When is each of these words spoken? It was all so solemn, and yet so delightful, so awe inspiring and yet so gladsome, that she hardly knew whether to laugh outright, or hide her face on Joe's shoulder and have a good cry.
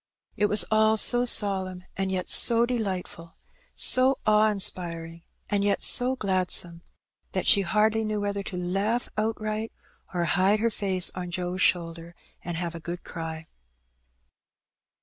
It 0.35 0.47
was 0.47 0.65
all 0.71 0.97
so 0.97 1.25
solemn, 1.25 1.83
and 1.95 2.11
yet 2.11 2.27
so 2.27 2.65
delightful, 2.65 3.35
so 3.75 4.17
awe 4.25 4.49
inspiring 4.49 5.21
and 5.47 5.63
yet 5.63 5.83
so 5.83 6.15
gladsome, 6.15 6.81
that 7.33 7.45
she 7.45 7.61
hardly 7.61 8.03
knew 8.03 8.19
whether 8.19 8.41
to 8.41 8.57
laugh 8.57 9.09
outright, 9.15 9.71
or 10.11 10.23
hide 10.25 10.59
her 10.59 10.71
face 10.71 11.11
on 11.13 11.29
Joe's 11.29 11.61
shoulder 11.61 12.15
and 12.43 12.57
have 12.57 12.73
a 12.73 12.79
good 12.79 13.03
cry. 13.03 13.45